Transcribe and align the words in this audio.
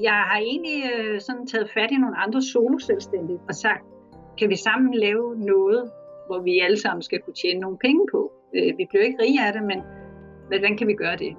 Jeg 0.00 0.12
har 0.12 0.38
egentlig 0.38 0.82
øh, 0.94 1.20
sådan 1.20 1.46
taget 1.46 1.70
fat 1.74 1.90
i 1.90 1.96
nogle 1.96 2.16
andre 2.16 2.42
soloselvstændige 2.42 3.40
og 3.48 3.54
sagt, 3.54 3.84
kan 4.38 4.48
vi 4.48 4.56
sammen 4.56 4.94
lave 4.94 5.36
noget, 5.36 5.90
hvor 6.26 6.40
vi 6.42 6.58
alle 6.58 6.80
sammen 6.80 7.02
skal 7.02 7.20
kunne 7.20 7.34
tjene 7.34 7.60
nogle 7.60 7.78
penge 7.78 8.06
på? 8.12 8.32
Øh, 8.56 8.78
vi 8.78 8.86
bliver 8.90 9.04
ikke 9.04 9.22
rige 9.22 9.46
af 9.46 9.52
det, 9.52 9.62
men 9.62 9.80
hvordan 10.48 10.76
kan 10.76 10.86
vi 10.86 10.94
gøre 10.94 11.16
det? 11.16 11.36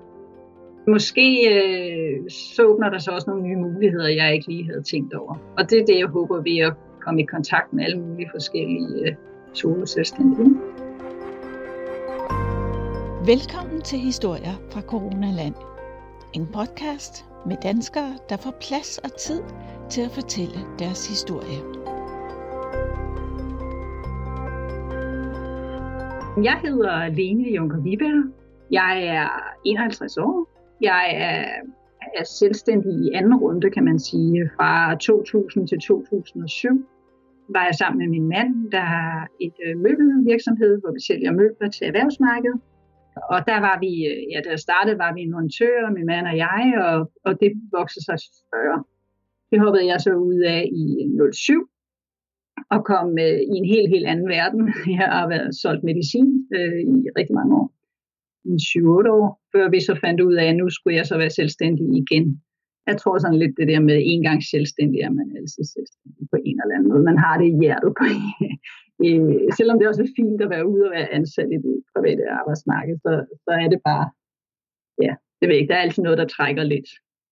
Måske 0.87 1.27
øh, 1.53 2.29
så 2.29 2.63
åbner 2.65 2.89
der 2.89 2.97
så 2.97 3.11
også 3.11 3.29
nogle 3.29 3.43
nye 3.43 3.55
muligheder, 3.55 4.09
jeg 4.09 4.33
ikke 4.33 4.47
lige 4.47 4.65
havde 4.65 4.83
tænkt 4.83 5.13
over. 5.13 5.35
Og 5.57 5.69
det 5.69 5.81
er 5.81 5.85
det, 5.85 5.97
jeg 5.99 6.07
håber 6.07 6.41
ved 6.41 6.57
at 6.57 6.73
komme 7.01 7.21
i 7.21 7.25
kontakt 7.25 7.73
med 7.73 7.83
alle 7.83 7.99
mulige 7.99 8.29
forskellige 8.31 9.09
øh, 9.09 9.15
soloselvstændige. 9.53 10.55
Velkommen 13.25 13.81
til 13.81 13.99
Historier 13.99 14.55
fra 14.71 14.81
Coronaland. 14.81 15.72
En 16.33 16.47
podcast 16.47 17.25
med 17.45 17.57
danskere, 17.63 18.13
der 18.29 18.37
får 18.37 18.53
plads 18.61 18.97
og 18.97 19.17
tid 19.17 19.41
til 19.89 20.01
at 20.01 20.11
fortælle 20.11 20.59
deres 20.79 21.07
historie. 21.07 21.57
Jeg 26.43 26.57
hedder 26.65 27.07
Lene 27.07 27.49
Junker 27.49 27.81
Viberg. 27.81 28.33
Jeg 28.71 29.03
er 29.07 29.29
51 29.65 30.17
år. 30.17 30.49
Jeg 30.81 31.03
er, 31.15 31.45
er 32.19 32.23
selvstændig 32.23 32.91
i 32.91 33.11
anden 33.13 33.35
runde, 33.35 33.69
kan 33.69 33.83
man 33.83 33.99
sige. 33.99 34.49
Fra 34.55 34.95
2000 34.95 35.67
til 35.67 35.79
2007 35.79 36.85
var 37.49 37.63
jeg 37.63 37.75
sammen 37.75 37.99
med 37.99 38.07
min 38.07 38.27
mand, 38.27 38.71
der 38.71 38.81
har 38.81 39.27
et 39.41 39.53
øh, 39.65 39.77
møbelvirksomhed, 39.77 40.81
hvor 40.81 40.91
vi 40.91 40.99
sælger 40.99 41.31
møbler 41.31 41.69
til 41.69 41.87
erhvervsmarkedet. 41.87 42.59
Og 43.33 43.39
der 43.49 43.59
var 43.67 43.75
vi, 43.83 43.91
øh, 44.09 44.19
ja, 44.31 44.37
da 44.45 44.49
jeg 44.49 44.59
startede, 44.67 44.97
var 44.97 45.13
vi 45.13 45.31
montører, 45.33 45.91
min 45.97 46.05
mand 46.05 46.27
og 46.31 46.37
jeg, 46.37 46.63
og, 46.87 47.11
og 47.25 47.31
det 47.41 47.51
voksede 47.71 48.05
sig 48.05 48.17
større. 48.19 48.83
Det 49.51 49.57
hoppede 49.63 49.85
jeg 49.91 49.99
så 50.01 50.11
ud 50.13 50.39
af 50.55 50.61
i 50.81 50.85
07 51.33 51.69
og 52.73 52.85
kom 52.91 53.07
øh, 53.25 53.39
i 53.53 53.55
en 53.61 53.67
helt, 53.73 53.89
helt 53.89 54.07
anden 54.11 54.29
verden. 54.37 54.61
Jeg 54.99 55.07
har 55.15 55.27
været 55.33 55.55
solgt 55.61 55.83
medicin 55.83 56.27
øh, 56.57 56.79
i 56.95 56.97
rigtig 57.17 57.35
mange 57.39 57.55
år. 57.61 57.67
I 58.45 58.55
7-8 58.55 59.09
år, 59.19 59.27
før 59.51 59.69
vi 59.69 59.79
så 59.79 59.95
fandt 60.03 60.21
ud 60.21 60.33
af, 60.33 60.45
at 60.45 60.55
nu 60.55 60.69
skulle 60.69 60.95
jeg 60.97 61.05
så 61.05 61.17
være 61.17 61.29
selvstændig 61.39 61.85
igen. 62.03 62.41
Jeg 62.89 62.95
tror 63.01 63.17
sådan 63.17 63.41
lidt 63.43 63.57
det 63.59 63.67
der 63.71 63.81
med 63.89 63.97
en 64.11 64.23
gang 64.27 64.39
selvstændig, 64.53 64.99
er 64.99 65.13
man 65.19 65.27
altid 65.37 65.63
selvstændig 65.75 66.23
på 66.33 66.37
en 66.47 66.57
eller 66.61 66.75
anden 66.75 66.89
måde. 66.91 67.09
Man 67.11 67.23
har 67.25 67.35
det 67.37 67.47
i 67.49 67.59
hjertet 67.61 67.91
på 67.99 68.05
øh, 69.05 69.47
selvom 69.57 69.77
det 69.77 69.87
også 69.87 70.03
er 70.03 70.15
fint 70.19 70.41
at 70.45 70.49
være 70.55 70.69
ude 70.71 70.83
og 70.87 70.91
være 70.97 71.13
ansat 71.17 71.49
i 71.55 71.59
det 71.65 71.75
private 71.93 72.23
arbejdsmarked, 72.39 72.95
så, 73.05 73.11
så 73.45 73.51
er 73.63 73.67
det 73.73 73.81
bare, 73.89 74.05
ja, 75.05 75.13
det 75.37 75.45
ved 75.45 75.55
jeg 75.55 75.61
ikke, 75.61 75.71
der 75.71 75.79
er 75.79 75.85
altid 75.85 76.03
noget, 76.03 76.21
der 76.21 76.33
trækker 76.35 76.63
lidt. 76.73 76.89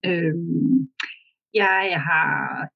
Øh, 0.10 0.36
jeg 1.54 2.02
har 2.10 2.30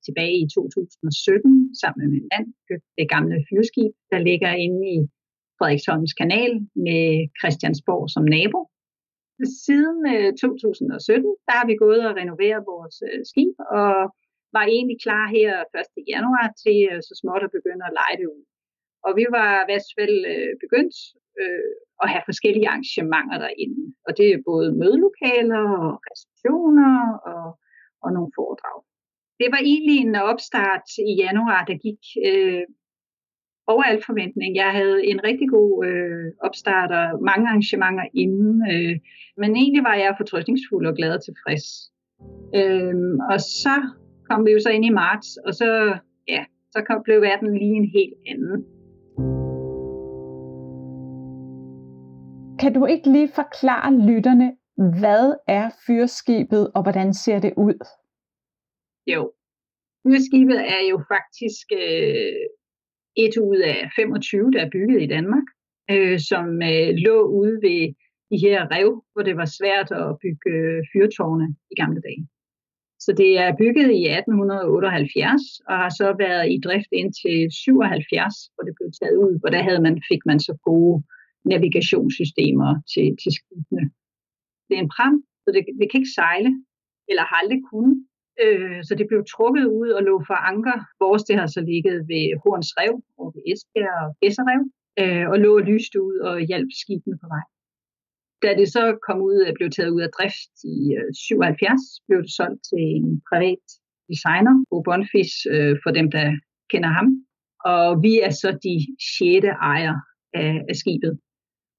tilbage 0.05 0.37
i 0.43 0.47
2017 0.55 1.75
sammen 1.81 1.99
med 2.01 2.09
min 2.15 2.27
mand 2.33 2.47
købt 2.69 2.85
det 2.97 3.07
gamle 3.15 3.37
fyrskib, 3.49 3.91
der 4.11 4.19
ligger 4.29 4.51
inde 4.65 4.81
i 4.97 4.99
Frederiksholms 5.57 6.13
kanal 6.13 6.51
med 6.85 7.03
Christiansborg 7.39 8.09
som 8.09 8.25
nabo. 8.35 8.59
Siden 9.65 9.99
øh, 10.15 10.29
2017, 10.33 11.35
der 11.47 11.53
har 11.59 11.67
vi 11.71 11.75
gået 11.85 12.01
og 12.07 12.15
renoveret 12.21 12.69
vores 12.73 12.97
øh, 13.07 13.21
skib, 13.31 13.55
og 13.79 13.93
var 14.55 14.65
egentlig 14.75 14.99
klar 15.05 15.25
her 15.37 15.51
1. 15.97 16.13
januar 16.13 16.47
til 16.63 16.77
øh, 16.91 16.99
så 17.07 17.13
småt 17.21 17.43
at 17.47 17.55
begynde 17.57 17.85
at 17.87 17.97
lege 17.99 18.17
det 18.21 18.27
ud. 18.35 18.43
Og 19.05 19.11
vi 19.19 19.25
var 19.37 19.49
i 19.61 19.67
hvert 19.69 19.89
fald 19.97 20.17
begyndt 20.63 20.97
øh, 21.41 21.73
at 22.03 22.07
have 22.13 22.23
forskellige 22.29 22.69
arrangementer 22.69 23.37
derinde. 23.45 23.81
Og 24.07 24.11
det 24.17 24.27
er 24.29 24.47
både 24.51 24.67
mødelokaler 24.81 25.65
og 25.85 25.93
receptioner 26.09 26.95
og, 27.31 27.45
og 28.03 28.09
nogle 28.15 28.31
foredrag. 28.37 28.77
Det 29.39 29.47
var 29.53 29.61
egentlig 29.71 29.97
en 30.01 30.15
opstart 30.31 30.87
i 31.11 31.13
januar, 31.23 31.61
der 31.69 31.77
gik 31.85 32.01
øh, 32.29 32.65
over 33.67 33.83
al 33.83 34.01
forventning. 34.05 34.55
Jeg 34.55 34.71
havde 34.71 35.05
en 35.05 35.19
rigtig 35.23 35.49
god 35.49 35.85
øh, 35.87 36.25
opstart 36.47 36.91
og 36.91 37.23
mange 37.23 37.47
arrangementer 37.47 38.05
inden, 38.13 38.53
øh, 38.71 38.95
men 39.37 39.55
egentlig 39.55 39.83
var 39.83 39.95
jeg 39.95 40.15
fortrøstningsfuld 40.17 40.87
og 40.87 40.95
glad 40.95 41.11
og 41.17 41.23
tilfreds. 41.23 41.65
Øh, 42.59 42.95
og 43.31 43.39
så 43.39 43.75
kom 44.29 44.45
vi 44.45 44.51
jo 44.51 44.59
så 44.59 44.69
ind 44.69 44.85
i 44.85 44.89
marts, 44.89 45.37
og 45.37 45.53
så, 45.53 45.97
ja, 46.27 46.43
så 46.71 46.83
kom, 46.87 47.01
blev 47.03 47.21
verden 47.21 47.57
lige 47.57 47.75
en 47.83 47.89
helt 47.97 48.17
anden. 48.31 48.57
Kan 52.59 52.73
du 52.73 52.85
ikke 52.85 53.11
lige 53.11 53.31
forklare 53.35 53.89
lytterne, 54.09 54.47
hvad 54.99 55.25
er 55.47 55.69
fyrskibet, 55.87 56.71
og 56.75 56.83
hvordan 56.83 57.13
ser 57.13 57.39
det 57.39 57.53
ud? 57.57 57.77
Jo, 59.13 59.31
fyrskibet 60.03 60.59
er 60.75 60.81
jo 60.91 60.97
faktisk 61.13 61.67
øh, 61.83 62.45
et 63.23 63.37
ud 63.37 63.57
af 63.57 63.89
25, 63.95 64.51
der 64.51 64.61
er 64.65 64.69
bygget 64.69 65.01
i 65.01 65.07
Danmark, 65.07 65.47
øh, 65.91 66.19
som 66.19 66.45
øh, 66.71 66.89
lå 67.05 67.17
ude 67.39 67.57
ved 67.65 67.81
de 68.31 68.37
her 68.45 68.59
rev, 68.75 69.03
hvor 69.13 69.23
det 69.27 69.35
var 69.41 69.49
svært 69.59 69.89
at 70.01 70.09
bygge 70.23 70.49
øh, 70.55 70.83
fyrtårne 70.93 71.47
i 71.71 71.75
gamle 71.81 72.01
dage. 72.07 72.23
Så 73.05 73.11
det 73.21 73.31
er 73.43 73.57
bygget 73.61 73.89
i 73.99 74.01
1878 74.07 75.41
og 75.69 75.75
har 75.83 75.91
så 75.99 76.07
været 76.25 76.45
i 76.55 76.57
drift 76.65 76.91
indtil 77.01 77.37
77, 77.51 78.35
hvor 78.53 78.63
det 78.67 78.73
blev 78.77 78.89
taget 78.99 79.17
ud, 79.23 79.33
hvor 79.39 79.49
der 79.55 79.61
havde 79.67 79.81
man, 79.85 79.95
fik 80.11 80.21
man 80.29 80.39
så 80.47 80.53
gode 80.69 80.95
navigationssystemer 81.51 82.69
til, 82.93 83.07
til 83.21 83.31
skibene. 83.37 83.85
Det 84.67 84.73
er 84.75 84.83
en 84.85 84.93
pram, 84.95 85.15
så 85.43 85.47
det, 85.55 85.61
det 85.79 85.85
kan 85.87 85.99
ikke 86.01 86.17
sejle, 86.21 86.51
eller 87.09 87.23
har 87.29 87.37
aldrig 87.41 87.61
kunnet. 87.71 87.97
Øh, 88.43 88.79
så 88.87 88.93
det 88.99 89.05
blev 89.07 89.21
trukket 89.35 89.65
ud 89.79 89.89
og 89.97 90.01
lå 90.09 90.15
for 90.29 90.37
anker. 90.51 90.77
Vores 91.03 91.23
det 91.23 91.35
har 91.39 91.47
så 91.47 91.61
ligget 91.71 91.97
ved 92.11 92.25
Horns 92.41 92.71
Rev 92.79 92.95
og 93.19 93.27
ved 93.35 93.43
Esbjerg 93.51 93.99
og 94.05 94.11
Gæsserrev, 94.21 94.61
øh, 95.01 95.25
og 95.31 95.37
lå 95.43 95.51
og 95.59 95.65
lyste 95.71 95.97
ud 96.07 96.17
og 96.29 96.35
hjalp 96.49 96.69
skibene 96.81 97.17
på 97.21 97.27
vej. 97.33 97.45
Da 98.43 98.49
det 98.59 98.67
så 98.75 98.83
kom 99.07 99.19
ud 99.29 99.37
og 99.47 99.53
blev 99.59 99.69
taget 99.69 99.91
ud 99.95 100.01
af 100.07 100.11
drift 100.17 100.53
i 100.75 100.77
øh, 100.97 101.09
77, 101.13 101.81
blev 102.07 102.19
det 102.25 102.31
solgt 102.39 102.61
til 102.69 102.83
en 102.97 103.21
privat 103.29 103.65
designer, 104.11 104.53
Bo 104.69 104.77
Bonfis, 104.87 105.33
øh, 105.53 105.75
for 105.83 105.91
dem, 105.99 106.07
der 106.15 106.27
kender 106.71 106.91
ham. 106.97 107.07
Og 107.73 108.03
vi 108.05 108.13
er 108.27 108.33
så 108.41 108.49
de 108.67 108.75
sjette 109.11 109.51
ejere 109.71 109.99
af, 110.33 110.53
af 110.69 110.75
skibet. 110.81 111.13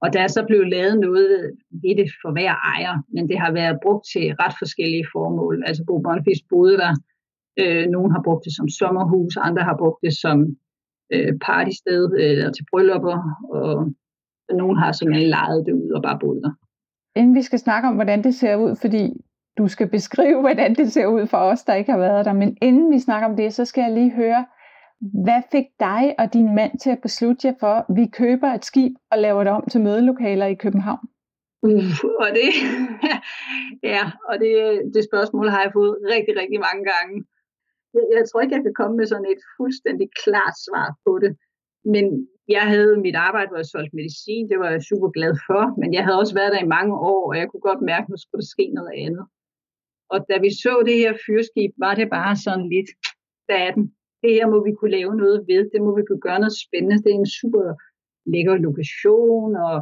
Og 0.02 0.12
der 0.12 0.20
er 0.20 0.26
så 0.26 0.44
blevet 0.46 0.68
lavet 0.68 1.00
noget 1.00 1.50
ved 1.82 1.96
det 2.00 2.08
for 2.22 2.30
hver 2.32 2.54
ejer, 2.74 2.94
men 3.14 3.28
det 3.28 3.38
har 3.38 3.52
været 3.52 3.78
brugt 3.82 4.04
til 4.12 4.34
ret 4.42 4.54
forskellige 4.58 5.06
formål. 5.12 5.62
Altså 5.66 5.84
Bo 5.86 5.98
Bonfis 5.98 6.42
boede 6.50 6.76
der. 6.82 6.94
Øh, 7.60 7.86
nogen 7.86 8.10
har 8.12 8.22
brugt 8.24 8.44
det 8.44 8.56
som 8.56 8.68
sommerhus, 8.68 9.36
andre 9.36 9.62
har 9.62 9.76
brugt 9.82 9.98
det 10.02 10.14
som 10.16 10.56
øh, 11.12 11.32
partysted 11.48 12.04
eller 12.18 12.52
til 12.52 12.64
bryllupper, 12.70 13.18
og 13.58 13.94
nogen 14.60 14.76
har 14.78 14.92
simpelthen 14.92 15.28
lejet 15.28 15.66
det 15.66 15.72
ud 15.72 15.90
og 15.90 16.02
bare 16.02 16.18
boet 16.18 16.42
der. 16.44 16.52
Inden 17.16 17.34
vi 17.34 17.42
skal 17.42 17.58
snakke 17.58 17.88
om, 17.88 17.94
hvordan 17.94 18.24
det 18.24 18.34
ser 18.34 18.56
ud, 18.56 18.76
fordi 18.76 19.04
du 19.58 19.68
skal 19.68 19.88
beskrive, 19.88 20.40
hvordan 20.46 20.74
det 20.74 20.92
ser 20.92 21.06
ud 21.06 21.26
for 21.26 21.38
os, 21.38 21.64
der 21.64 21.74
ikke 21.74 21.90
har 21.90 21.98
været 21.98 22.24
der, 22.24 22.32
men 22.32 22.56
inden 22.62 22.92
vi 22.92 22.98
snakker 22.98 23.28
om 23.28 23.36
det, 23.36 23.54
så 23.54 23.64
skal 23.64 23.82
jeg 23.82 23.92
lige 23.92 24.12
høre, 24.12 24.46
hvad 25.00 25.42
fik 25.52 25.66
dig 25.80 26.14
og 26.18 26.34
din 26.34 26.54
mand 26.54 26.78
til 26.78 26.90
at 26.90 27.02
beslutte 27.02 27.46
jer 27.46 27.54
for, 27.60 27.74
at 27.80 27.86
vi 27.98 28.06
køber 28.20 28.48
et 28.48 28.64
skib 28.64 28.92
og 29.10 29.18
laver 29.18 29.44
det 29.44 29.52
om 29.52 29.64
til 29.70 29.80
mødelokaler 29.80 30.46
i 30.46 30.54
København? 30.54 31.06
Uh, 31.62 31.94
og 32.24 32.28
det, 32.38 32.48
ja, 33.92 34.02
og 34.28 34.34
det, 34.42 34.52
det 34.94 35.02
spørgsmål 35.10 35.48
har 35.48 35.62
jeg 35.62 35.72
fået 35.72 35.94
rigtig, 36.14 36.34
rigtig 36.40 36.60
mange 36.66 36.84
gange. 36.92 37.14
Jeg, 37.94 38.04
jeg 38.16 38.24
tror 38.26 38.40
ikke, 38.40 38.56
jeg 38.56 38.64
kan 38.66 38.78
komme 38.80 38.96
med 38.96 39.06
sådan 39.06 39.30
et 39.34 39.42
fuldstændig 39.56 40.08
klart 40.24 40.56
svar 40.66 40.88
på 41.04 41.12
det. 41.22 41.32
Men 41.94 42.28
jeg 42.48 42.64
havde 42.72 43.00
mit 43.06 43.16
arbejde, 43.28 43.48
hvor 43.48 43.62
jeg 43.62 43.72
solgte 43.74 43.96
medicin, 43.96 44.48
det 44.50 44.58
var 44.62 44.70
jeg 44.70 44.82
super 44.90 45.10
glad 45.16 45.34
for, 45.48 45.62
men 45.80 45.94
jeg 45.94 46.04
havde 46.04 46.18
også 46.22 46.34
været 46.34 46.52
der 46.52 46.62
i 46.62 46.74
mange 46.76 46.94
år, 47.12 47.22
og 47.30 47.38
jeg 47.40 47.48
kunne 47.48 47.66
godt 47.70 47.82
mærke, 47.90 48.04
at 48.06 48.10
nu 48.12 48.16
skulle 48.18 48.42
der 48.42 48.54
ske 48.56 48.66
noget 48.78 48.92
andet. 49.06 49.26
Og 50.12 50.18
da 50.30 50.34
vi 50.44 50.50
så 50.64 50.74
det 50.88 50.96
her 51.02 51.12
fyrskib, 51.26 51.70
var 51.84 51.94
det 51.94 52.08
bare 52.18 52.36
sådan 52.36 52.68
lidt, 52.74 52.90
der 53.48 53.58
er 53.66 53.72
den? 53.76 53.84
Det 54.26 54.34
her 54.36 54.46
må 54.52 54.58
vi 54.68 54.72
kunne 54.74 54.96
lave 54.98 55.12
noget 55.22 55.38
ved, 55.50 55.60
det 55.72 55.80
må 55.86 55.90
vi 55.98 56.04
kunne 56.08 56.24
gøre 56.28 56.42
noget 56.42 56.60
spændende, 56.64 57.02
det 57.02 57.10
er 57.10 57.20
en 57.20 57.34
super 57.40 57.64
lækker 58.32 58.56
lokation, 58.66 59.50
og 59.66 59.76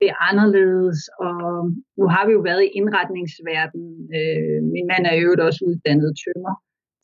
det 0.00 0.06
er 0.12 0.22
anderledes, 0.30 1.00
og 1.26 1.36
nu 1.98 2.04
har 2.14 2.22
vi 2.26 2.32
jo 2.36 2.42
været 2.50 2.62
i 2.64 2.74
indretningsverdenen, 2.80 3.94
øh, 4.18 4.58
min 4.74 4.86
mand 4.92 5.04
er 5.12 5.16
jo 5.22 5.28
også 5.48 5.60
uddannet 5.68 6.10
tømmer, 6.22 6.54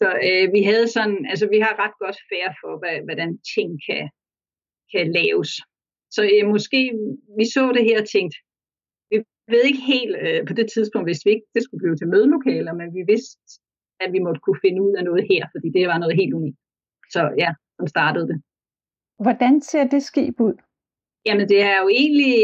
så 0.01 0.09
øh, 0.29 0.47
vi 0.57 0.61
havde 0.71 0.89
sådan, 0.97 1.21
altså 1.33 1.47
vi 1.55 1.59
har 1.65 1.75
ret 1.83 1.97
godt 2.05 2.19
færre 2.31 2.53
for, 2.61 2.73
hvad, 2.81 2.97
hvordan 3.07 3.31
ting 3.55 3.69
kan, 3.87 4.05
kan 4.93 5.07
laves. 5.19 5.51
Så 6.15 6.21
øh, 6.33 6.45
måske 6.55 6.81
vi 7.39 7.45
så 7.55 7.65
det 7.77 7.85
her 7.89 7.99
og 8.03 8.09
tænkte, 8.17 8.37
vi 9.11 9.17
ved 9.53 9.63
ikke 9.71 9.85
helt 9.95 10.17
øh, 10.25 10.41
på 10.49 10.53
det 10.59 10.67
tidspunkt, 10.75 11.07
hvis 11.09 11.25
vi 11.25 11.31
ikke 11.35 11.49
det 11.55 11.63
skulle 11.63 11.83
blive 11.83 11.97
til 11.97 12.13
mødelokaler, 12.15 12.73
men 12.81 12.89
vi 12.97 13.03
vidste, 13.13 13.39
at 14.05 14.13
vi 14.15 14.21
måtte 14.27 14.41
kunne 14.45 14.61
finde 14.65 14.81
ud 14.87 14.93
af 14.99 15.05
noget 15.09 15.23
her, 15.33 15.43
fordi 15.55 15.69
det 15.77 15.89
var 15.93 15.99
noget 15.99 16.17
helt 16.21 16.35
unikt. 16.39 16.64
Så 17.15 17.23
ja, 17.43 17.51
som 17.77 17.87
startede 17.95 18.27
det. 18.31 18.39
Hvordan 19.25 19.55
ser 19.71 19.85
det 19.95 20.03
skib 20.03 20.41
ud? 20.41 20.57
Jamen 21.27 21.49
det 21.53 21.61
er 21.73 21.77
jo 21.83 21.89
egentlig, 22.03 22.37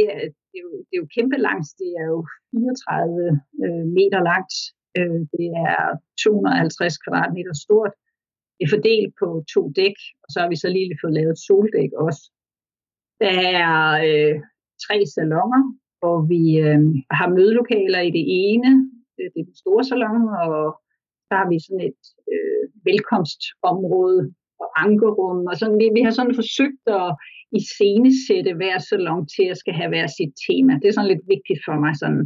det 0.50 0.56
er 0.60 0.64
jo, 0.68 0.72
det 0.86 0.94
er 0.94 1.02
jo 1.04 1.08
kæmpe 1.16 1.36
langt, 1.48 1.68
det 1.80 1.90
er 2.00 2.06
jo 2.14 2.20
34 2.52 3.40
øh, 3.64 3.84
meter 3.98 4.20
langt, 4.30 4.54
Øh, 4.98 5.20
det 5.36 5.48
er 5.70 5.82
250 6.24 6.98
kvadratmeter 7.02 7.54
stort. 7.64 7.92
Det 8.56 8.64
er 8.64 8.74
fordelt 8.76 9.12
på 9.20 9.28
to 9.54 9.62
dæk, 9.80 9.98
og 10.22 10.28
så 10.32 10.36
har 10.40 10.48
vi 10.52 10.56
så 10.62 10.68
lige 10.68 11.00
fået 11.02 11.16
lavet 11.18 11.32
et 11.36 11.44
soldæk 11.46 11.92
også. 12.06 12.22
Der 13.22 13.34
er 13.64 13.76
øh, 14.08 14.36
tre 14.84 14.96
salonger, 15.14 15.62
hvor 16.00 16.18
vi 16.32 16.42
øh, 16.66 16.80
har 17.18 17.28
mødelokaler 17.36 18.00
i 18.08 18.12
det 18.18 18.24
ene, 18.44 18.70
det 19.16 19.40
er 19.40 19.48
den 19.50 19.56
store 19.62 19.84
salon, 19.84 20.24
og 20.44 20.62
der 21.28 21.36
har 21.40 21.48
vi 21.52 21.58
sådan 21.66 21.86
et 21.90 22.02
øh, 22.32 22.62
velkomstområde 22.88 24.22
og 24.62 24.68
ankerum, 24.84 25.38
og 25.50 25.54
sådan, 25.60 25.78
vi, 25.82 25.86
vi 25.98 26.02
har 26.06 26.14
sådan 26.18 26.34
forsøgt 26.40 26.84
at 27.00 27.08
iscenesætte 27.58 28.52
hver 28.60 28.78
salon 28.78 29.22
til 29.34 29.46
at 29.52 29.58
skal 29.62 29.74
have 29.80 29.90
hver 29.92 30.06
sit 30.18 30.32
tema. 30.46 30.72
Det 30.80 30.86
er 30.88 30.96
sådan 30.96 31.12
lidt 31.12 31.24
vigtigt 31.34 31.60
for 31.66 31.76
mig. 31.82 31.92
Sådan. 32.02 32.24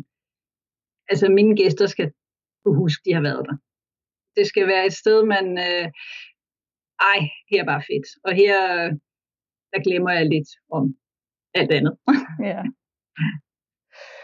Altså 1.10 1.26
mine 1.38 1.56
gæster 1.60 1.86
skal 1.86 2.08
kunne 2.62 2.78
huske, 2.84 3.02
de 3.06 3.14
har 3.16 3.24
været 3.28 3.42
der. 3.48 3.56
Det 4.36 4.46
skal 4.46 4.66
være 4.72 4.86
et 4.86 4.96
sted, 5.02 5.18
man, 5.34 5.46
øh, 5.66 5.86
ej, 7.12 7.20
her 7.50 7.60
er 7.62 7.68
bare 7.72 7.86
fedt. 7.90 8.06
Og 8.26 8.32
her, 8.42 8.56
der 9.72 9.80
glemmer 9.86 10.12
jeg 10.18 10.26
lidt 10.34 10.50
om 10.76 10.84
alt 11.58 11.72
andet. 11.78 11.94
Ja. 12.50 12.62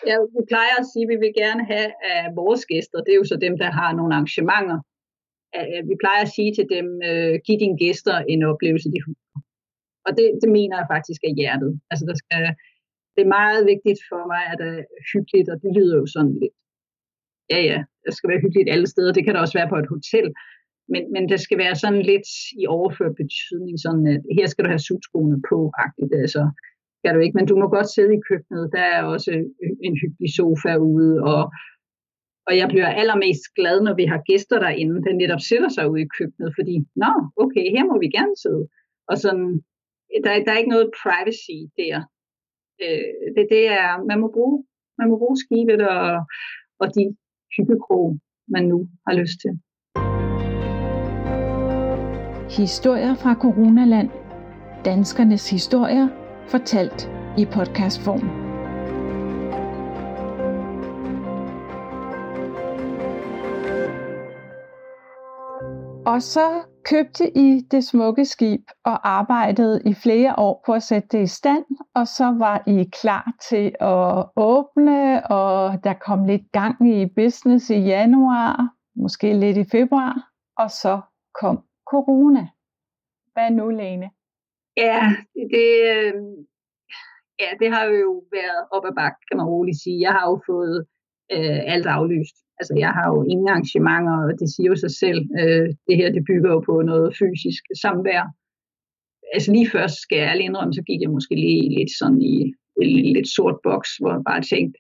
Ja, 0.09 0.17
vi 0.35 0.43
plejer 0.53 0.75
at 0.79 0.87
sige, 0.93 1.05
at 1.07 1.11
vi 1.13 1.19
vil 1.25 1.33
gerne 1.43 1.63
have 1.73 1.91
af 2.13 2.23
vores 2.41 2.63
gæster, 2.73 2.99
det 3.05 3.13
er 3.13 3.21
jo 3.23 3.31
så 3.33 3.37
dem, 3.47 3.55
der 3.63 3.71
har 3.81 3.91
nogle 3.99 4.15
arrangementer. 4.15 4.79
Vi 5.91 5.95
plejer 6.03 6.23
at 6.25 6.35
sige 6.37 6.53
til 6.55 6.67
dem, 6.77 6.87
øh, 7.11 7.35
giv 7.45 7.57
dine 7.65 7.79
gæster 7.83 8.17
en 8.33 8.43
oplevelse, 8.51 8.89
de 8.95 9.07
husker. 9.07 9.39
Og 10.07 10.11
det, 10.19 10.27
det 10.43 10.51
mener 10.59 10.77
jeg 10.81 10.91
faktisk 10.95 11.21
er 11.29 11.37
hjertet. 11.41 11.73
Altså, 11.91 12.05
der 12.11 12.17
skal, 12.23 12.43
det 13.15 13.23
er 13.23 13.37
meget 13.41 13.61
vigtigt 13.73 14.01
for 14.11 14.23
mig, 14.33 14.43
at 14.53 14.57
det 14.63 14.71
er 14.79 15.05
hyggeligt, 15.13 15.49
og 15.53 15.57
det 15.63 15.71
lyder 15.79 15.97
jo 16.03 16.07
sådan 16.15 16.35
lidt. 16.43 16.57
Ja, 17.53 17.61
ja, 17.71 17.79
det 18.05 18.13
skal 18.15 18.31
være 18.31 18.45
hyggeligt 18.45 18.73
alle 18.75 18.89
steder. 18.93 19.13
Det 19.13 19.25
kan 19.25 19.35
der 19.35 19.41
også 19.45 19.59
være 19.59 19.73
på 19.73 19.79
et 19.83 19.93
hotel. 19.95 20.27
Men, 20.93 21.03
men 21.15 21.23
det 21.33 21.41
skal 21.41 21.59
være 21.65 21.77
sådan 21.83 22.03
lidt 22.13 22.29
i 22.63 22.63
overført 22.77 23.15
betydning, 23.23 23.75
sådan 23.85 24.07
at 24.15 24.21
her 24.39 24.47
skal 24.47 24.65
du 24.65 24.71
have 24.75 24.87
sutskoene 24.89 25.39
på, 25.51 25.59
agtigt. 25.85 26.13
Altså, 26.25 26.43
skal 26.99 27.15
du 27.15 27.21
ikke, 27.21 27.37
men 27.39 27.47
du 27.51 27.57
må 27.61 27.67
godt 27.77 27.91
sidde 27.95 28.15
i 28.15 28.25
køkkenet. 28.29 28.73
Der 28.77 28.85
er 28.95 29.03
også 29.15 29.31
en 29.87 29.95
hyggelig 30.03 30.31
sofa 30.39 30.73
ude, 30.77 31.15
og, 31.33 31.43
og 32.51 32.57
jeg 32.57 32.69
bliver 32.69 32.89
allermest 33.01 33.45
glad, 33.59 33.77
når 33.83 33.95
vi 34.01 34.05
har 34.13 34.21
gæster 34.31 34.59
derinde, 34.59 34.97
der 35.05 35.13
netop 35.23 35.43
sætter 35.51 35.69
sig 35.69 35.91
ude 35.91 36.03
i 36.03 36.13
køkkenet, 36.19 36.51
fordi, 36.59 36.75
nå, 37.03 37.13
okay, 37.43 37.65
her 37.77 37.85
må 37.91 37.95
vi 38.05 38.09
gerne 38.19 38.37
sidde. 38.43 38.65
Og 39.11 39.17
sådan, 39.25 39.49
der, 40.25 40.31
der 40.45 40.53
er 40.53 40.59
ikke 40.63 40.75
noget 40.77 40.95
privacy 41.03 41.59
der. 41.81 41.97
Øh, 42.85 43.15
det, 43.37 43.45
det 43.55 43.65
er, 43.83 43.91
man 44.11 44.21
må 44.21 44.29
bruge, 44.37 44.65
man 44.99 45.09
må 45.11 45.15
bruge 45.23 45.37
skibet 45.45 45.81
og, 45.89 46.05
og 46.83 46.87
de 46.95 47.17
hyggekrog, 47.57 48.19
man 48.55 48.65
nu 48.73 48.79
har 49.07 49.15
lyst 49.21 49.37
til. 49.43 49.53
Historier 52.63 53.15
fra 53.23 53.33
Coronaland. 53.43 54.11
Danskernes 54.85 55.51
historier 55.51 56.09
fortalt 56.49 57.01
i 57.39 57.45
podcastform. 57.55 58.50
Og 66.07 66.23
så 66.23 66.63
købte 66.85 67.39
I 67.39 67.61
det 67.71 67.85
smukke 67.85 68.25
skib 68.25 68.61
og 68.85 69.09
arbejdede 69.09 69.83
i 69.87 69.95
flere 69.95 70.39
år 70.39 70.63
på 70.67 70.73
at 70.73 70.83
sætte 70.83 71.09
det 71.13 71.23
i 71.23 71.27
stand, 71.27 71.65
og 71.95 72.07
så 72.07 72.25
var 72.39 72.63
I 72.67 72.91
klar 72.93 73.33
til 73.49 73.75
at 73.81 74.27
åbne, 74.37 75.27
og 75.31 75.85
der 75.85 75.95
kom 76.07 76.25
lidt 76.25 76.53
gang 76.53 76.89
i 76.97 77.07
business 77.17 77.71
i 77.71 77.79
januar, 77.79 78.75
måske 78.97 79.33
lidt 79.35 79.57
i 79.57 79.65
februar, 79.71 80.31
og 80.57 80.71
så 80.71 81.01
kom 81.41 81.57
corona. 81.91 82.49
Hvad 83.33 83.51
nu, 83.51 83.69
Lene? 83.69 84.11
Ja, 84.77 85.03
det, 85.55 85.69
øh, 85.93 86.15
ja, 87.43 87.51
det 87.61 87.69
har 87.75 87.85
jo 87.85 88.25
været 88.33 88.61
op 88.71 88.85
ad 88.85 88.95
bakke, 88.95 89.19
kan 89.29 89.37
man 89.37 89.47
roligt 89.47 89.83
sige. 89.83 90.01
Jeg 90.01 90.13
har 90.13 90.31
jo 90.31 90.41
fået 90.47 90.87
øh, 91.33 91.61
alt 91.75 91.87
aflyst. 91.87 92.37
Altså, 92.61 92.75
jeg 92.85 92.93
har 92.97 93.07
jo 93.13 93.19
ingen 93.33 93.49
arrangementer, 93.53 94.17
og 94.25 94.33
det 94.41 94.49
siger 94.55 94.69
jo 94.73 94.77
sig 94.85 94.93
selv. 95.03 95.21
Øh, 95.41 95.69
det 95.87 95.95
her, 96.01 96.09
det 96.17 96.25
bygger 96.31 96.51
jo 96.55 96.61
på 96.69 96.75
noget 96.91 97.09
fysisk 97.21 97.63
samvær. 97.83 98.25
Altså 99.35 99.49
lige 99.53 99.71
først 99.77 99.97
skal 100.05 100.19
jeg 100.19 100.29
ærligt 100.31 100.49
indrømme, 100.49 100.75
så 100.75 100.83
gik 100.89 101.01
jeg 101.03 101.11
måske 101.17 101.35
lige 101.35 101.75
lidt 101.79 101.93
sådan 102.01 102.23
i 102.33 102.35
en 102.83 103.13
lidt 103.17 103.29
sort 103.37 103.59
boks, 103.67 103.91
hvor 104.01 104.11
jeg 104.17 104.23
bare 104.31 104.43
tænkte, 104.53 104.77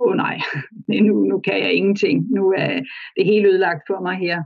åh 0.00 0.08
oh, 0.08 0.14
nej, 0.24 0.36
nu, 1.08 1.14
nu 1.30 1.36
kan 1.46 1.58
jeg 1.64 1.72
ingenting. 1.72 2.16
Nu 2.38 2.44
er 2.62 2.72
det 3.16 3.24
helt 3.30 3.46
ødelagt 3.46 3.82
for 3.90 3.98
mig 4.06 4.16
her. 4.26 4.38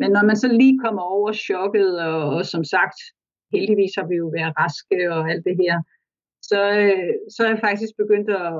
Men 0.00 0.08
når 0.14 0.24
man 0.28 0.36
så 0.36 0.48
lige 0.60 0.78
kommer 0.84 1.02
over 1.02 1.32
chokket, 1.32 1.90
og, 2.08 2.18
og 2.36 2.42
som 2.52 2.64
sagt, 2.74 2.98
heldigvis 3.54 3.94
har 3.98 4.06
vi 4.10 4.16
jo 4.22 4.26
været 4.36 4.56
raske 4.62 4.98
og 5.14 5.30
alt 5.30 5.44
det 5.48 5.56
her, 5.62 5.74
så, 6.50 6.60
øh, 6.80 7.12
så 7.34 7.38
er 7.44 7.50
jeg 7.52 7.64
faktisk 7.68 7.92
begyndt 8.02 8.30
at, 8.42 8.52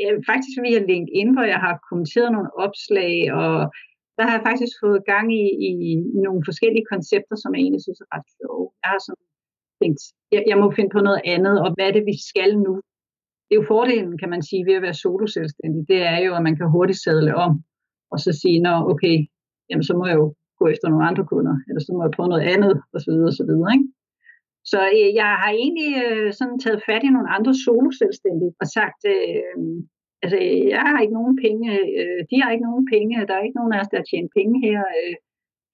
ja, 0.00 0.08
faktisk 0.30 0.56
via 0.66 0.80
LinkedIn, 0.90 1.28
hvor 1.34 1.46
jeg 1.54 1.60
har 1.66 1.74
kommenteret 1.88 2.30
nogle 2.36 2.50
opslag, 2.64 3.14
og 3.40 3.54
der 4.16 4.24
har 4.26 4.34
jeg 4.36 4.46
faktisk 4.50 4.74
fået 4.84 5.08
gang 5.12 5.26
i, 5.42 5.44
i 5.68 5.70
nogle 6.26 6.42
forskellige 6.48 6.86
koncepter, 6.92 7.36
som 7.38 7.50
jeg 7.54 7.60
egentlig 7.62 7.84
synes 7.84 8.00
er 8.04 8.10
ret 8.16 8.28
sjove. 8.38 8.66
Jeg 8.82 8.88
har 8.92 9.00
sådan 9.06 9.26
tænkt, 9.80 10.00
jeg, 10.34 10.42
jeg 10.50 10.58
må 10.62 10.66
finde 10.76 10.92
på 10.96 11.00
noget 11.08 11.22
andet, 11.34 11.56
og 11.64 11.68
hvad 11.74 11.86
er 11.88 11.94
det, 11.96 12.04
vi 12.12 12.16
skal 12.30 12.50
nu? 12.66 12.74
Det 13.46 13.52
er 13.52 13.60
jo 13.62 13.72
fordelen, 13.74 14.14
kan 14.22 14.30
man 14.34 14.42
sige, 14.48 14.66
ved 14.68 14.74
at 14.78 14.86
være 14.86 15.02
soloselvstændig, 15.04 15.80
det 15.92 16.00
er 16.12 16.18
jo, 16.26 16.30
at 16.38 16.42
man 16.48 16.56
kan 16.56 16.72
hurtigt 16.74 17.02
sadle 17.04 17.32
om, 17.46 17.52
og 18.12 18.18
så 18.24 18.30
sige, 18.40 18.58
nå 18.66 18.74
okay, 18.92 19.16
jamen 19.68 19.84
så 19.88 19.94
må 19.98 20.04
jeg 20.10 20.16
jo 20.22 20.26
gå 20.58 20.64
efter 20.72 20.86
nogle 20.88 21.08
andre 21.10 21.24
kunder, 21.32 21.54
eller 21.68 21.80
så 21.80 21.90
må 21.92 22.00
jeg 22.04 22.16
prøve 22.16 22.32
noget 22.32 22.46
andet, 22.54 22.74
og 22.94 22.98
så 23.04 23.08
videre, 23.12 23.30
og 23.32 23.38
så 23.40 23.44
videre, 23.50 23.70
ikke? 23.76 23.88
Så 24.64 24.80
øh, 24.96 25.14
jeg 25.20 25.30
har 25.42 25.50
egentlig 25.62 25.92
øh, 26.04 26.32
sådan 26.38 26.58
taget 26.58 26.82
fat 26.88 27.02
i 27.04 27.14
nogle 27.16 27.30
andre 27.36 27.54
soloselvstændige 27.64 28.54
og 28.62 28.66
sagt, 28.76 29.00
øh, 29.14 29.44
altså 30.22 30.38
jeg 30.74 30.84
har 30.90 31.00
ikke 31.00 31.18
nogen 31.20 31.36
penge, 31.44 31.64
øh, 31.98 32.20
de 32.30 32.36
har 32.42 32.50
ikke 32.50 32.68
nogen 32.70 32.86
penge, 32.94 33.26
der 33.28 33.34
er 33.34 33.46
ikke 33.46 33.60
nogen 33.60 33.72
af 33.74 33.80
os, 33.80 33.90
der 33.90 33.98
har 34.00 34.08
tjent 34.10 34.30
penge 34.38 34.56
her. 34.66 34.80
Øh, 34.98 35.14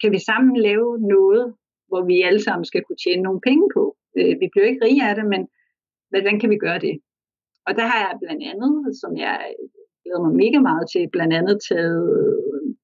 kan 0.00 0.10
vi 0.14 0.20
sammen 0.28 0.56
lave 0.68 0.88
noget, 1.14 1.44
hvor 1.88 2.02
vi 2.10 2.16
alle 2.28 2.42
sammen 2.46 2.64
skal 2.64 2.82
kunne 2.84 3.02
tjene 3.04 3.22
nogle 3.22 3.40
penge 3.48 3.66
på? 3.76 3.84
Øh, 4.18 4.34
vi 4.40 4.46
bliver 4.52 4.66
ikke 4.68 4.84
rige 4.84 5.08
af 5.08 5.14
det, 5.14 5.26
men 5.34 5.42
hvordan 6.10 6.40
kan 6.40 6.50
vi 6.50 6.58
gøre 6.66 6.80
det? 6.86 6.94
Og 7.66 7.72
der 7.78 7.86
har 7.90 7.98
jeg 8.04 8.18
blandt 8.22 8.42
andet, 8.52 8.74
som 9.00 9.16
jeg 9.16 9.38
glæder 10.02 10.22
mig 10.26 10.34
mega 10.42 10.58
meget 10.68 10.86
til, 10.92 11.12
blandt 11.14 11.34
andet 11.38 11.58
taget 11.68 12.02
øh, 12.18 12.74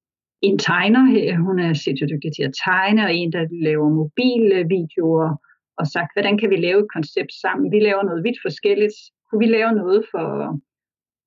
en 0.41 0.57
tegner 0.59 1.03
her, 1.15 1.37
hun 1.47 1.59
er 1.59 1.73
sindssygt 1.73 2.11
dygtig 2.13 2.31
til 2.35 2.43
at 2.49 2.57
tegne, 2.65 3.01
og 3.05 3.13
en, 3.13 3.31
der 3.35 3.43
laver 3.67 3.89
mobilvideoer, 3.99 5.31
og 5.79 5.85
sagt, 5.87 6.11
hvordan 6.15 6.37
kan 6.37 6.49
vi 6.49 6.55
lave 6.55 6.79
et 6.79 6.93
koncept 6.95 7.33
sammen? 7.43 7.71
Vi 7.71 7.79
laver 7.79 8.03
noget 8.03 8.23
vidt 8.23 8.39
forskelligt. 8.47 8.97
Kunne 9.25 9.39
vi 9.45 9.49
lave 9.57 9.71
noget 9.81 10.05
for 10.11 10.27